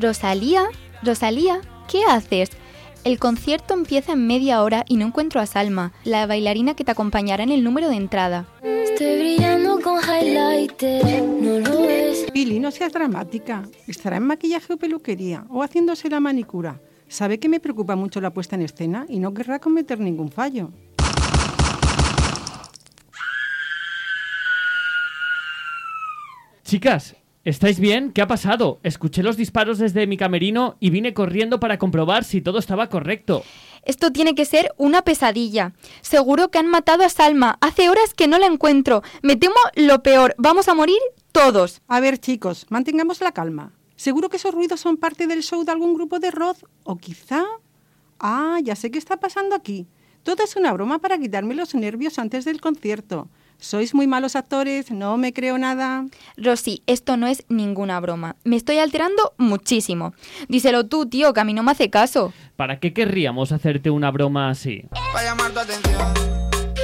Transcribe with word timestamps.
Rosalía, 0.00 0.62
Rosalía, 1.02 1.60
¿qué 1.86 2.04
haces? 2.04 2.48
El 3.04 3.18
concierto 3.18 3.74
empieza 3.74 4.12
en 4.12 4.26
media 4.26 4.62
hora 4.62 4.86
y 4.88 4.96
no 4.96 5.04
encuentro 5.04 5.42
a 5.42 5.46
Salma, 5.46 5.92
la 6.04 6.26
bailarina 6.26 6.74
que 6.74 6.84
te 6.84 6.90
acompañará 6.90 7.42
en 7.42 7.50
el 7.50 7.62
número 7.62 7.90
de 7.90 7.96
entrada. 7.96 8.46
Estoy 8.62 9.18
brillando 9.18 9.78
con 9.80 9.98
highlighter, 9.98 11.22
no 11.22 11.58
lo 11.60 11.82
ves. 11.82 12.26
Pili, 12.32 12.58
no 12.60 12.70
seas 12.70 12.94
dramática. 12.94 13.68
Estará 13.86 14.16
en 14.16 14.22
maquillaje 14.22 14.72
o 14.72 14.78
peluquería 14.78 15.44
o 15.50 15.62
haciéndose 15.62 16.08
la 16.08 16.18
manicura. 16.20 16.80
Sabe 17.06 17.38
que 17.38 17.50
me 17.50 17.60
preocupa 17.60 17.94
mucho 17.94 18.22
la 18.22 18.32
puesta 18.32 18.56
en 18.56 18.62
escena 18.62 19.04
y 19.06 19.18
no 19.18 19.34
querrá 19.34 19.58
cometer 19.58 20.00
ningún 20.00 20.30
fallo. 20.30 20.70
Chicas, 26.64 27.16
¿estáis 27.44 27.80
bien? 27.80 28.12
¿Qué 28.12 28.22
ha 28.22 28.26
pasado? 28.26 28.80
Escuché 28.82 29.22
los 29.22 29.36
disparos 29.36 29.78
desde 29.78 30.06
mi 30.06 30.16
camerino 30.16 30.76
y 30.80 30.90
vine 30.90 31.14
corriendo 31.14 31.60
para 31.60 31.78
comprobar 31.78 32.24
si 32.24 32.40
todo 32.40 32.58
estaba 32.58 32.88
correcto. 32.88 33.42
Esto 33.84 34.12
tiene 34.12 34.34
que 34.34 34.44
ser 34.44 34.72
una 34.76 35.02
pesadilla. 35.02 35.72
Seguro 36.02 36.50
que 36.50 36.58
han 36.58 36.66
matado 36.66 37.04
a 37.04 37.08
Salma. 37.08 37.58
Hace 37.60 37.88
horas 37.88 38.14
que 38.14 38.28
no 38.28 38.38
la 38.38 38.46
encuentro. 38.46 39.02
Me 39.22 39.36
temo 39.36 39.54
lo 39.74 40.02
peor. 40.02 40.34
Vamos 40.38 40.68
a 40.68 40.74
morir 40.74 40.98
todos. 41.32 41.80
A 41.88 42.00
ver, 42.00 42.18
chicos, 42.18 42.66
mantengamos 42.68 43.20
la 43.20 43.32
calma. 43.32 43.72
Seguro 43.96 44.28
que 44.28 44.36
esos 44.36 44.54
ruidos 44.54 44.80
son 44.80 44.96
parte 44.96 45.26
del 45.26 45.42
show 45.42 45.64
de 45.64 45.72
algún 45.72 45.94
grupo 45.94 46.18
de 46.18 46.30
rock. 46.30 46.58
O 46.84 46.96
quizá... 46.96 47.44
Ah, 48.18 48.58
ya 48.62 48.76
sé 48.76 48.90
qué 48.90 48.98
está 48.98 49.18
pasando 49.18 49.54
aquí. 49.54 49.86
Todo 50.22 50.44
es 50.44 50.56
una 50.56 50.72
broma 50.72 50.98
para 50.98 51.18
quitarme 51.18 51.54
los 51.54 51.74
nervios 51.74 52.18
antes 52.18 52.44
del 52.44 52.60
concierto. 52.60 53.28
Sois 53.60 53.94
muy 53.94 54.06
malos 54.06 54.36
actores, 54.36 54.90
no 54.90 55.18
me 55.18 55.34
creo 55.34 55.58
nada. 55.58 56.06
Rosy, 56.38 56.82
esto 56.86 57.18
no 57.18 57.26
es 57.26 57.44
ninguna 57.50 58.00
broma. 58.00 58.36
Me 58.42 58.56
estoy 58.56 58.78
alterando 58.78 59.34
muchísimo. 59.36 60.14
Díselo 60.48 60.86
tú, 60.86 61.06
tío, 61.06 61.34
que 61.34 61.40
a 61.40 61.44
mí 61.44 61.52
no 61.52 61.62
me 61.62 61.72
hace 61.72 61.90
caso. 61.90 62.32
¿Para 62.56 62.80
qué 62.80 62.94
querríamos 62.94 63.52
hacerte 63.52 63.90
una 63.90 64.10
broma 64.10 64.48
así? 64.48 64.84
Para 65.12 65.26
llamar 65.26 65.52
tu 65.52 65.60
atención. 65.60 66.14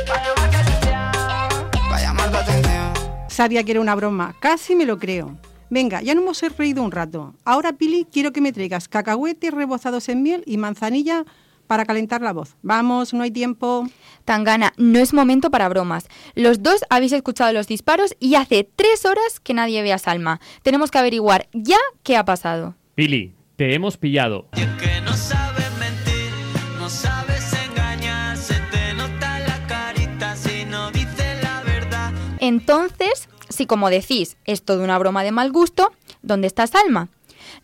Para 0.06 0.23
llamar 0.23 0.50
tu 0.50 0.56
atención. 0.59 1.70
Para 1.89 2.03
llamar 2.03 2.31
tu 2.31 2.37
atención. 2.37 2.93
Sabía 3.28 3.65
que 3.65 3.70
era 3.70 3.81
una 3.81 3.95
broma, 3.95 4.37
casi 4.39 4.77
me 4.77 4.84
lo 4.84 4.98
creo. 4.98 5.39
Venga, 5.70 6.03
ya 6.03 6.15
no 6.15 6.20
hemos 6.20 6.41
reído 6.59 6.83
un 6.83 6.93
rato. 6.93 7.34
Ahora, 7.45 7.72
Pili, 7.72 8.06
quiero 8.11 8.33
que 8.33 8.43
me 8.43 8.53
traigas 8.53 8.87
cacahuetes 8.87 9.53
rebozados 9.53 10.09
en 10.11 10.22
miel 10.22 10.43
y 10.47 10.59
manzanilla 10.59 11.25
para 11.67 11.84
calentar 11.84 12.22
la 12.22 12.33
voz. 12.33 12.56
Vamos, 12.62 13.12
no 13.12 13.22
hay 13.22 13.31
tiempo. 13.31 13.86
Tangana, 14.25 14.72
no 14.77 14.98
es 14.98 15.12
momento 15.12 15.50
para 15.50 15.69
bromas. 15.69 16.09
Los 16.34 16.62
dos 16.62 16.84
habéis 16.91 17.12
escuchado 17.12 17.53
los 17.53 17.67
disparos 17.67 18.17
y 18.19 18.34
hace 18.34 18.69
tres 18.77 19.05
horas 19.05 19.41
que 19.41 19.55
nadie 19.55 19.83
ve 19.83 19.92
a 19.92 19.98
Salma. 19.98 20.41
Tenemos 20.62 20.91
que 20.91 20.98
averiguar 20.98 21.48
ya 21.53 21.78
qué 22.03 22.17
ha 22.17 22.25
pasado. 22.25 22.75
Pili, 22.94 23.34
te 23.56 23.75
hemos 23.75 23.97
pillado. 23.97 24.48
Y 24.56 24.61
es 24.62 24.69
que 24.81 25.00
no 25.03 25.14
sabes 25.14 25.70
mentir, 25.78 26.33
no 26.78 26.89
sabes 26.89 27.53
engañar, 27.69 28.37
se 28.37 28.55
te 28.70 28.94
nota 28.94 29.39
la 29.41 29.67
carita 29.67 30.37
si 30.37 30.64
no 30.64 30.91
dices 30.91 31.42
la 31.42 31.62
verdad. 31.62 32.12
Entonces, 32.41 33.28
si 33.48 33.67
como 33.67 33.91
decís 33.91 34.37
es 34.44 34.62
toda 34.62 34.83
una 34.83 34.98
broma 34.98 35.22
de 35.22 35.33
mal 35.33 35.53
gusto, 35.53 35.92
¿dónde 36.22 36.47
está 36.47 36.67
Salma? 36.67 37.09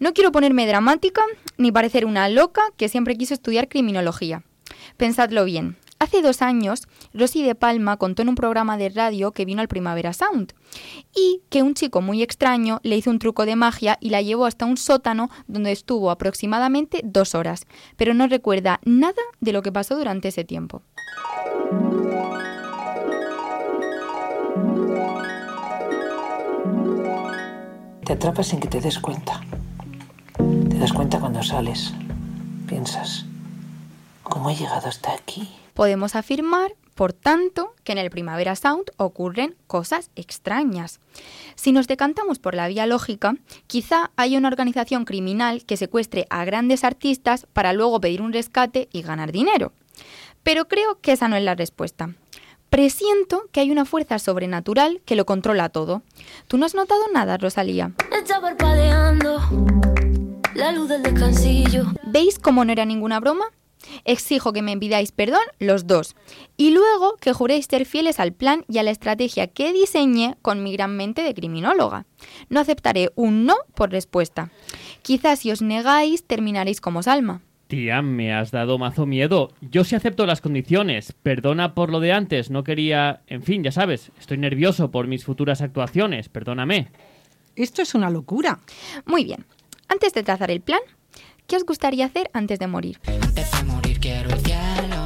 No 0.03 0.15
quiero 0.15 0.33
ponerme 0.33 0.67
dramática 0.67 1.23
ni 1.59 1.71
parecer 1.71 2.07
una 2.07 2.29
loca 2.29 2.63
que 2.77 2.89
siempre 2.89 3.17
quiso 3.17 3.35
estudiar 3.35 3.69
criminología. 3.69 4.43
Pensadlo 4.97 5.45
bien. 5.45 5.77
Hace 6.01 6.23
dos 6.23 6.43
años, 6.43 6.89
Rosy 7.15 7.45
de 7.45 7.55
Palma 7.55 7.97
contó 7.99 8.23
en 8.23 8.29
un 8.29 8.35
programa 8.35 8.77
de 8.77 8.89
radio 8.89 9.31
que 9.31 9.45
vino 9.45 9.61
al 9.61 9.69
Primavera 9.69 10.13
Sound 10.13 10.55
y 11.15 11.43
que 11.51 11.63
un 11.63 11.75
chico 11.75 12.01
muy 12.01 12.21
extraño 12.21 12.81
le 12.83 12.97
hizo 12.97 13.11
un 13.11 13.21
truco 13.21 13.47
de 13.47 13.55
magia 13.55 13.97
y 14.01 14.11
la 14.11 14.23
llevó 14.23 14.47
hasta 14.47 14.67
un 14.67 14.77
sótano 14.77 15.31
donde 15.47 15.71
estuvo 15.71 16.11
aproximadamente 16.11 17.03
dos 17.05 17.37
horas, 17.37 17.69
pero 17.97 18.13
no 18.13 18.27
recuerda 18.27 18.81
nada 18.85 19.23
de 19.39 19.53
lo 19.53 19.63
que 19.63 19.71
pasó 19.71 19.97
durante 19.97 20.27
ese 20.27 20.43
tiempo. 20.43 20.83
Te 28.05 28.15
atrapas 28.15 28.49
sin 28.49 28.59
que 28.59 28.67
te 28.67 28.81
des 28.81 28.99
cuenta. 28.99 29.41
Das 30.83 30.93
cuenta 30.93 31.21
cuando 31.21 31.45
sales. 31.45 31.93
Piensas, 32.67 33.25
¿cómo 34.25 34.51
he 34.51 34.57
llegado 34.57 34.89
hasta 34.89 35.13
aquí? 35.13 35.49
Podemos 35.75 36.17
afirmar, 36.17 36.75
por 36.97 37.13
tanto, 37.13 37.77
que 37.85 37.93
en 37.93 37.99
el 37.99 38.11
Primavera 38.11 38.57
Sound 38.57 38.91
ocurren 38.97 39.55
cosas 39.69 40.11
extrañas. 40.17 40.99
Si 41.55 41.71
nos 41.71 41.87
decantamos 41.87 42.41
por 42.41 42.57
la 42.57 42.67
vía 42.67 42.89
lógica, 42.89 43.37
quizá 43.69 44.11
haya 44.17 44.39
una 44.39 44.49
organización 44.49 45.05
criminal 45.05 45.65
que 45.65 45.77
secuestre 45.77 46.27
a 46.31 46.45
grandes 46.45 46.83
artistas 46.83 47.47
para 47.53 47.73
luego 47.73 48.01
pedir 48.01 48.21
un 48.21 48.33
rescate 48.33 48.89
y 48.91 49.03
ganar 49.03 49.31
dinero. 49.31 49.71
Pero 50.43 50.67
creo 50.67 50.99
que 51.01 51.13
esa 51.13 51.29
no 51.29 51.37
es 51.37 51.45
la 51.45 51.55
respuesta. 51.55 52.11
Presiento 52.71 53.45
que 53.53 53.61
hay 53.61 53.71
una 53.71 53.85
fuerza 53.85 54.19
sobrenatural 54.19 55.01
que 55.05 55.15
lo 55.15 55.27
controla 55.27 55.69
todo. 55.69 56.03
¿Tú 56.49 56.59
no 56.59 56.67
has 56.67 56.75
notado 56.75 57.03
nada, 57.15 57.37
Rosalía? 57.37 57.93
Está 58.11 58.41
parpadeando 58.41 59.39
la 60.55 60.73
luz 60.73 60.89
del 60.89 61.03
descansillo. 61.03 61.87
¿Veis 62.05 62.39
cómo 62.39 62.65
no 62.65 62.73
era 62.73 62.85
ninguna 62.85 63.21
broma? 63.21 63.45
Exijo 64.05 64.53
que 64.53 64.63
me 64.63 64.77
pidáis 64.77 65.11
perdón 65.11 65.41
los 65.59 65.87
dos 65.87 66.15
y 66.57 66.71
luego 66.71 67.17
que 67.21 67.33
juréis 67.33 67.67
ser 67.67 67.85
fieles 67.85 68.21
al 68.21 68.33
plan 68.33 68.65
y 68.69 68.79
a 68.79 68.83
la 68.83 68.93
estrategia 68.93 69.49
que 69.49 69.73
diseñé 69.73 70.37
con 70.41 70.63
mi 70.63 70.73
gran 70.73 70.97
mente 70.97 71.23
de 71.23 71.35
criminóloga. 71.35 72.07
No 72.49 72.61
aceptaré 72.61 73.11
un 73.17 73.45
no 73.45 73.57
por 73.75 73.91
respuesta. 73.91 74.51
Quizás 75.03 75.41
si 75.41 75.51
os 75.51 75.63
negáis 75.63 76.25
terminaréis 76.25 76.81
como 76.81 77.03
Salma. 77.03 77.43
Tía, 77.67 78.03
me 78.03 78.35
has 78.35 78.51
dado 78.51 78.79
mazo 78.79 79.07
miedo. 79.07 79.51
Yo 79.63 79.83
sí 79.83 79.97
acepto 79.97 80.27
las 80.27 80.43
condiciones. 80.43 81.15
Perdona 81.23 81.75
por 81.75 81.91
lo 81.91 82.01
de 82.01 82.13
antes, 82.13 82.51
no 82.51 82.65
quería... 82.65 83.23
En 83.27 83.43
fin, 83.43 83.65
ya 83.65 83.73
sabes, 83.73 84.13
estoy 84.21 84.37
nervioso 84.37 84.91
por 84.91 85.07
mis 85.07 85.25
futuras 85.25 85.63
actuaciones, 85.63 86.29
perdóname. 86.29 86.89
Esto 87.57 87.83
es 87.83 87.95
una 87.95 88.11
locura. 88.11 88.61
Muy 89.07 89.25
bien. 89.25 89.47
Antes 89.93 90.15
de 90.15 90.23
trazar 90.23 90.51
el 90.51 90.63
plan, 90.63 90.81
¿qué 91.47 91.55
os 91.55 91.67
gustaría 91.67 92.07
hacer 92.07 92.31
antes 92.33 92.59
de 92.59 92.67
morir? 92.67 92.99
Antes 93.07 93.51
de 93.51 93.63
morir 93.65 94.01
quiero 94.01 94.31
el 94.31 94.41
cielo. 94.41 95.05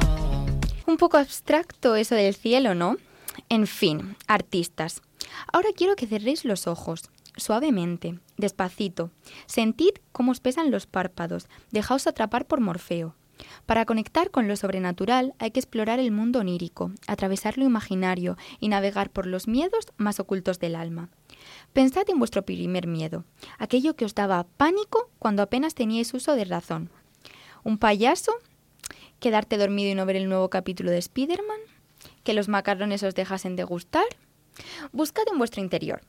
Un 0.85 0.95
poco 0.95 1.17
abstracto 1.17 1.97
eso 1.97 2.15
del 2.15 2.33
cielo, 2.33 2.73
¿no? 2.73 2.95
En 3.49 3.67
fin, 3.67 4.15
artistas. 4.27 5.01
Ahora 5.51 5.71
quiero 5.75 5.97
que 5.97 6.07
cerréis 6.07 6.45
los 6.45 6.67
ojos, 6.67 7.09
suavemente, 7.35 8.19
despacito. 8.37 9.11
Sentid 9.45 9.91
cómo 10.13 10.31
os 10.31 10.39
pesan 10.39 10.71
los 10.71 10.87
párpados, 10.87 11.49
dejaos 11.71 12.07
atrapar 12.07 12.45
por 12.45 12.61
Morfeo. 12.61 13.13
Para 13.65 13.83
conectar 13.83 14.31
con 14.31 14.47
lo 14.47 14.55
sobrenatural 14.55 15.33
hay 15.37 15.51
que 15.51 15.59
explorar 15.59 15.99
el 15.99 16.11
mundo 16.11 16.39
onírico, 16.39 16.93
atravesar 17.07 17.57
lo 17.57 17.65
imaginario 17.65 18.37
y 18.61 18.69
navegar 18.69 19.09
por 19.09 19.27
los 19.27 19.49
miedos 19.49 19.87
más 19.97 20.21
ocultos 20.21 20.59
del 20.59 20.77
alma. 20.77 21.09
Pensad 21.73 22.09
en 22.09 22.19
vuestro 22.19 22.43
primer 22.43 22.87
miedo, 22.87 23.23
aquello 23.57 23.95
que 23.95 24.05
os 24.05 24.15
daba 24.15 24.45
pánico 24.57 25.09
cuando 25.19 25.43
apenas 25.43 25.75
teníais 25.75 26.13
uso 26.13 26.35
de 26.35 26.45
razón. 26.45 26.89
¿Un 27.63 27.77
payaso? 27.77 28.33
¿Quedarte 29.19 29.57
dormido 29.57 29.91
y 29.91 29.95
no 29.95 30.05
ver 30.05 30.15
el 30.15 30.29
nuevo 30.29 30.49
capítulo 30.49 30.91
de 30.91 30.99
Spider-Man? 30.99 31.59
¿Que 32.23 32.33
los 32.33 32.47
macarrones 32.47 33.03
os 33.03 33.15
dejasen 33.15 33.55
de 33.55 33.63
gustar? 33.63 34.05
Buscad 34.91 35.25
en 35.31 35.37
vuestro 35.37 35.61
interior. 35.61 36.01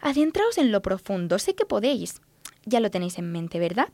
Adentraos 0.00 0.58
en 0.58 0.72
lo 0.72 0.82
profundo, 0.82 1.38
sé 1.38 1.54
que 1.54 1.64
podéis. 1.64 2.20
Ya 2.66 2.80
lo 2.80 2.90
tenéis 2.90 3.18
en 3.18 3.32
mente, 3.32 3.58
¿verdad? 3.58 3.88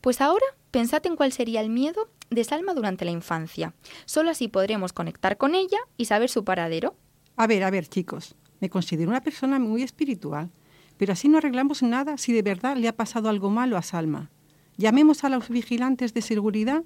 Pues 0.00 0.20
ahora 0.20 0.46
pensad 0.70 1.04
en 1.06 1.16
cuál 1.16 1.32
sería 1.32 1.60
el 1.60 1.70
miedo 1.70 2.08
de 2.30 2.44
Salma 2.44 2.74
durante 2.74 3.04
la 3.04 3.10
infancia. 3.10 3.74
Solo 4.04 4.30
así 4.30 4.48
podremos 4.48 4.92
conectar 4.92 5.36
con 5.36 5.54
ella 5.54 5.78
y 5.96 6.04
saber 6.04 6.30
su 6.30 6.44
paradero. 6.44 6.94
A 7.36 7.46
ver, 7.46 7.64
a 7.64 7.70
ver, 7.70 7.88
chicos. 7.88 8.34
Me 8.60 8.70
considero 8.70 9.10
una 9.10 9.20
persona 9.20 9.58
muy 9.58 9.82
espiritual, 9.82 10.50
pero 10.96 11.12
así 11.12 11.28
no 11.28 11.38
arreglamos 11.38 11.82
nada 11.82 12.18
si 12.18 12.32
de 12.32 12.42
verdad 12.42 12.76
le 12.76 12.88
ha 12.88 12.96
pasado 12.96 13.28
algo 13.28 13.50
malo 13.50 13.76
a 13.76 13.82
Salma. 13.82 14.30
Llamemos 14.76 15.24
a 15.24 15.28
los 15.28 15.48
vigilantes 15.48 16.14
de 16.14 16.22
seguridad 16.22 16.84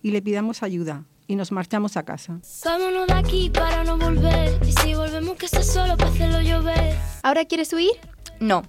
y 0.00 0.10
le 0.10 0.22
pidamos 0.22 0.62
ayuda 0.62 1.04
y 1.26 1.36
nos 1.36 1.52
marchamos 1.52 1.96
a 1.96 2.04
casa. 2.04 2.40
Vámonos 2.64 3.06
de 3.06 3.14
aquí 3.14 3.50
para 3.50 3.84
no 3.84 3.96
volver. 3.98 4.60
Y 4.66 4.72
si 4.72 4.94
volvemos 4.94 5.36
que 5.36 5.46
está 5.46 5.62
solo 5.62 5.96
para 5.96 6.10
hacerlo 6.10 6.40
llover. 6.40 6.96
¿Ahora 7.22 7.44
quieres 7.44 7.72
huir? 7.72 7.92
No. 8.40 8.62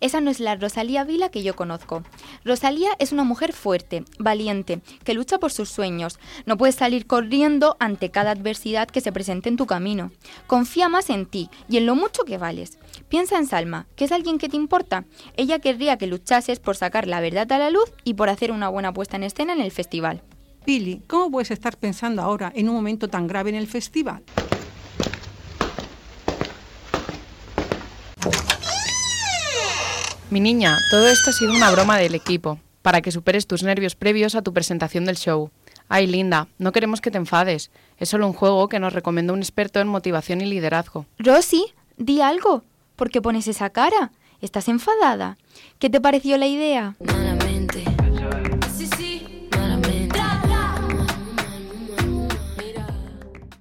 Esa 0.00 0.20
no 0.20 0.30
es 0.30 0.40
la 0.40 0.56
Rosalía 0.56 1.04
Vila 1.04 1.28
que 1.30 1.42
yo 1.42 1.56
conozco. 1.56 2.02
Rosalía 2.44 2.90
es 2.98 3.12
una 3.12 3.24
mujer 3.24 3.52
fuerte, 3.52 4.04
valiente, 4.18 4.80
que 5.04 5.14
lucha 5.14 5.38
por 5.38 5.52
sus 5.52 5.68
sueños. 5.68 6.18
No 6.46 6.56
puedes 6.56 6.74
salir 6.74 7.06
corriendo 7.06 7.76
ante 7.80 8.10
cada 8.10 8.30
adversidad 8.30 8.88
que 8.88 9.00
se 9.00 9.12
presente 9.12 9.48
en 9.48 9.56
tu 9.56 9.66
camino. 9.66 10.10
Confía 10.46 10.88
más 10.88 11.10
en 11.10 11.26
ti 11.26 11.50
y 11.68 11.76
en 11.76 11.86
lo 11.86 11.94
mucho 11.94 12.24
que 12.24 12.38
vales. 12.38 12.78
Piensa 13.08 13.38
en 13.38 13.46
Salma, 13.46 13.86
que 13.96 14.04
es 14.04 14.12
alguien 14.12 14.38
que 14.38 14.48
te 14.48 14.56
importa. 14.56 15.04
Ella 15.36 15.58
querría 15.58 15.98
que 15.98 16.06
luchases 16.06 16.60
por 16.60 16.76
sacar 16.76 17.06
la 17.06 17.20
verdad 17.20 17.50
a 17.52 17.58
la 17.58 17.70
luz 17.70 17.92
y 18.04 18.14
por 18.14 18.28
hacer 18.28 18.52
una 18.52 18.68
buena 18.68 18.92
puesta 18.92 19.16
en 19.16 19.24
escena 19.24 19.52
en 19.52 19.60
el 19.60 19.70
festival. 19.70 20.22
Pili, 20.64 21.02
¿cómo 21.06 21.30
puedes 21.30 21.50
estar 21.50 21.78
pensando 21.78 22.20
ahora 22.20 22.52
en 22.54 22.68
un 22.68 22.74
momento 22.74 23.08
tan 23.08 23.26
grave 23.26 23.50
en 23.50 23.56
el 23.56 23.66
festival? 23.66 24.22
Mi 30.30 30.40
niña, 30.40 30.76
todo 30.90 31.08
esto 31.08 31.30
ha 31.30 31.32
sido 31.32 31.54
una 31.54 31.70
broma 31.70 31.96
del 31.96 32.14
equipo, 32.14 32.58
para 32.82 33.00
que 33.00 33.10
superes 33.10 33.46
tus 33.46 33.62
nervios 33.62 33.94
previos 33.94 34.34
a 34.34 34.42
tu 34.42 34.52
presentación 34.52 35.06
del 35.06 35.16
show. 35.16 35.50
Ay, 35.88 36.06
Linda, 36.06 36.48
no 36.58 36.70
queremos 36.72 37.00
que 37.00 37.10
te 37.10 37.16
enfades. 37.16 37.70
Es 37.96 38.10
solo 38.10 38.26
un 38.26 38.34
juego 38.34 38.68
que 38.68 38.78
nos 38.78 38.92
recomendó 38.92 39.32
un 39.32 39.38
experto 39.38 39.80
en 39.80 39.88
motivación 39.88 40.42
y 40.42 40.44
liderazgo. 40.44 41.06
Rosy, 41.18 41.72
di 41.96 42.20
algo. 42.20 42.62
¿Por 42.94 43.10
qué 43.10 43.22
pones 43.22 43.48
esa 43.48 43.70
cara? 43.70 44.12
¿Estás 44.42 44.68
enfadada? 44.68 45.38
¿Qué 45.78 45.88
te 45.88 46.00
pareció 46.00 46.36
la 46.36 46.46
idea? 46.46 46.94